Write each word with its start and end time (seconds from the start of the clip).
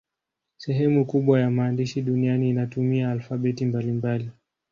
Sehemu 0.57 1.05
kubwa 1.05 1.39
ya 1.39 1.49
maandishi 1.51 2.01
duniani 2.01 2.49
inatumia 2.49 3.11
alfabeti 3.11 3.65
mbalimbali. 3.65 4.31